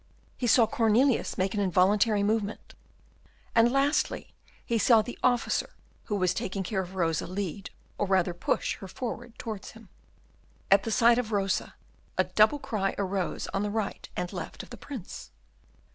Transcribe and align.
He 0.35 0.47
saw 0.47 0.65
Cornelius 0.65 1.37
make 1.37 1.53
an 1.53 1.59
involuntary 1.59 2.23
movement; 2.23 2.73
and 3.53 3.71
lastly 3.71 4.33
he 4.65 4.79
saw 4.79 5.03
the 5.03 5.19
officer 5.23 5.69
who 6.05 6.15
was 6.15 6.33
taking 6.33 6.63
care 6.63 6.81
of 6.81 6.95
Rosa 6.95 7.27
lead, 7.27 7.69
or 7.99 8.07
rather 8.07 8.33
push 8.33 8.77
her 8.77 8.87
forward 8.87 9.37
towards 9.37 9.73
him. 9.73 9.89
At 10.71 10.81
the 10.85 10.91
sight 10.91 11.19
of 11.19 11.31
Rosa, 11.31 11.75
a 12.17 12.23
double 12.23 12.57
cry 12.57 12.95
arose 12.97 13.45
on 13.53 13.61
the 13.61 13.69
right 13.69 14.09
and 14.17 14.33
left 14.33 14.63
of 14.63 14.71
the 14.71 14.75
Prince. 14.77 15.29